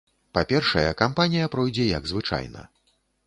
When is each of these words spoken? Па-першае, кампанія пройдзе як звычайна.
Па-першае, 0.35 0.85
кампанія 1.01 1.51
пройдзе 1.55 1.85
як 1.89 2.09
звычайна. 2.13 2.67